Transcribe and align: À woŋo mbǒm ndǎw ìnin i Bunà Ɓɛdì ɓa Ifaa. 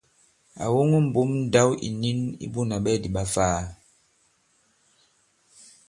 À 0.63 0.65
woŋo 0.73 0.97
mbǒm 1.07 1.29
ndǎw 1.45 1.69
ìnin 1.87 2.19
i 2.43 2.45
Bunà 2.53 2.75
Ɓɛdì 2.83 3.09
ɓa 3.15 3.23
Ifaa. 3.27 3.61